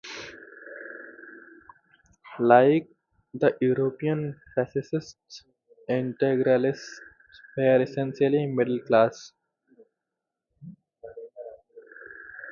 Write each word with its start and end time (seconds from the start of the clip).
Like 2.39 2.87
the 3.35 3.55
European 3.61 4.41
fascists, 4.55 5.43
Integralists 5.87 6.89
were 7.55 7.79
essentially 7.83 8.47
middle 8.47 8.79
class. 8.79 9.31